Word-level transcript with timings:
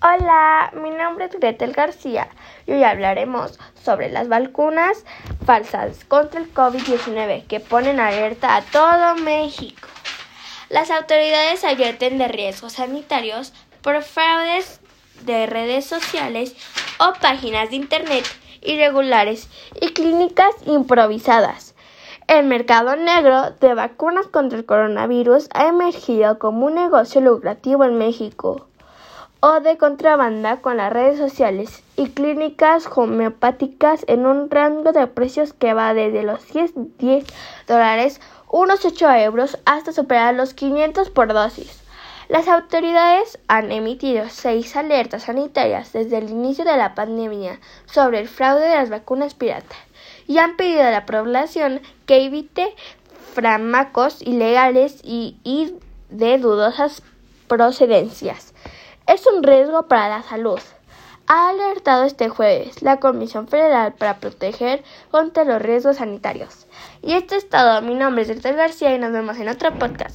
Hola, 0.00 0.70
mi 0.80 0.90
nombre 0.90 1.24
es 1.24 1.32
Gretel 1.32 1.72
García 1.72 2.28
y 2.66 2.72
hoy 2.72 2.84
hablaremos 2.84 3.58
sobre 3.82 4.08
las 4.10 4.28
vacunas 4.28 5.04
falsas 5.44 6.04
contra 6.04 6.38
el 6.38 6.54
COVID-19 6.54 7.48
que 7.48 7.58
ponen 7.58 7.98
alerta 7.98 8.54
a 8.54 8.62
todo 8.62 9.16
México. 9.16 9.88
Las 10.68 10.92
autoridades 10.92 11.64
advierten 11.64 12.16
de 12.16 12.28
riesgos 12.28 12.74
sanitarios 12.74 13.52
por 13.82 14.00
fraudes 14.02 14.80
de 15.22 15.46
redes 15.46 15.86
sociales 15.86 16.54
o 17.00 17.14
páginas 17.20 17.70
de 17.70 17.76
Internet 17.76 18.24
irregulares 18.62 19.48
y 19.80 19.88
clínicas 19.94 20.54
improvisadas. 20.66 21.74
El 22.28 22.46
mercado 22.46 22.94
negro 22.94 23.50
de 23.60 23.74
vacunas 23.74 24.28
contra 24.28 24.60
el 24.60 24.64
coronavirus 24.64 25.48
ha 25.54 25.66
emergido 25.66 26.38
como 26.38 26.66
un 26.66 26.76
negocio 26.76 27.20
lucrativo 27.20 27.82
en 27.82 27.98
México 27.98 28.68
o 29.40 29.60
de 29.60 29.76
contrabanda 29.78 30.56
con 30.56 30.78
las 30.78 30.92
redes 30.92 31.18
sociales 31.18 31.82
y 31.96 32.08
clínicas 32.08 32.88
homeopáticas 32.92 34.04
en 34.08 34.26
un 34.26 34.50
rango 34.50 34.92
de 34.92 35.06
precios 35.06 35.52
que 35.52 35.74
va 35.74 35.94
desde 35.94 36.24
los 36.24 36.52
10, 36.52 36.72
10 36.98 37.24
dólares, 37.68 38.20
unos 38.50 38.84
8 38.84 39.10
euros, 39.14 39.58
hasta 39.64 39.92
superar 39.92 40.34
los 40.34 40.54
500 40.54 41.10
por 41.10 41.32
dosis. 41.32 41.82
Las 42.28 42.48
autoridades 42.48 43.38
han 43.48 43.72
emitido 43.72 44.28
seis 44.28 44.76
alertas 44.76 45.22
sanitarias 45.22 45.94
desde 45.94 46.18
el 46.18 46.28
inicio 46.28 46.64
de 46.64 46.76
la 46.76 46.94
pandemia 46.94 47.58
sobre 47.86 48.20
el 48.20 48.28
fraude 48.28 48.68
de 48.68 48.74
las 48.74 48.90
vacunas 48.90 49.32
pirata 49.34 49.76
y 50.26 50.36
han 50.36 50.56
pedido 50.56 50.82
a 50.82 50.90
la 50.90 51.06
población 51.06 51.80
que 52.04 52.26
evite 52.26 52.74
fármacos 53.32 54.20
ilegales 54.20 55.00
y 55.02 55.38
de 56.10 56.36
dudosas 56.36 57.02
procedencias 57.46 58.52
es 59.08 59.26
un 59.26 59.42
riesgo 59.42 59.88
para 59.88 60.08
la 60.08 60.22
salud. 60.22 60.60
Ha 61.26 61.48
alertado 61.48 62.04
este 62.04 62.28
jueves 62.28 62.82
la 62.82 62.98
Comisión 62.98 63.48
Federal 63.48 63.94
para 63.94 64.18
proteger 64.18 64.84
contra 65.10 65.44
los 65.44 65.60
riesgos 65.60 65.96
sanitarios. 65.96 66.66
Y 67.02 67.14
esto 67.14 67.34
es 67.34 67.48
todo. 67.48 67.82
Mi 67.82 67.94
nombre 67.94 68.22
es 68.22 68.28
Delta 68.28 68.52
García 68.52 68.94
y 68.94 68.98
nos 68.98 69.12
vemos 69.12 69.38
en 69.38 69.48
otro 69.48 69.72
podcast. 69.74 70.06